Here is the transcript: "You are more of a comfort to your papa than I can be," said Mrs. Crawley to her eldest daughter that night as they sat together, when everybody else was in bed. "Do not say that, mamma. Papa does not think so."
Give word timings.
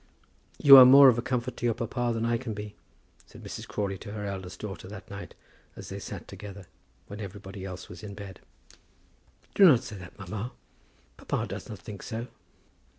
"You 0.57 0.77
are 0.77 0.83
more 0.85 1.09
of 1.09 1.19
a 1.19 1.21
comfort 1.21 1.57
to 1.57 1.65
your 1.67 1.75
papa 1.75 2.09
than 2.11 2.25
I 2.25 2.39
can 2.39 2.55
be," 2.55 2.73
said 3.27 3.43
Mrs. 3.43 3.67
Crawley 3.67 3.99
to 3.99 4.13
her 4.13 4.25
eldest 4.25 4.59
daughter 4.59 4.87
that 4.87 5.11
night 5.11 5.35
as 5.75 5.89
they 5.89 5.99
sat 5.99 6.27
together, 6.27 6.65
when 7.05 7.21
everybody 7.21 7.65
else 7.65 7.87
was 7.87 8.01
in 8.01 8.15
bed. 8.15 8.39
"Do 9.53 9.63
not 9.63 9.83
say 9.83 9.97
that, 9.97 10.17
mamma. 10.17 10.53
Papa 11.17 11.45
does 11.47 11.69
not 11.69 11.77
think 11.77 12.01
so." 12.01 12.25